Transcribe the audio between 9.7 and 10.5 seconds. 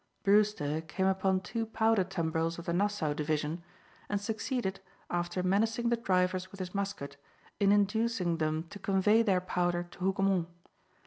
to Hougoumont.